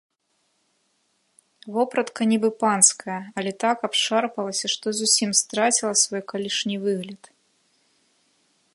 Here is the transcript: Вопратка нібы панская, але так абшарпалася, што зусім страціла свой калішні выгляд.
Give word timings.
Вопратка 1.75 2.21
нібы 2.31 2.49
панская, 2.63 3.19
але 3.41 3.51
так 3.65 3.77
абшарпалася, 3.89 4.65
што 4.75 4.85
зусім 5.03 5.29
страціла 5.41 5.93
свой 6.05 6.21
калішні 6.33 6.75
выгляд. 6.87 7.23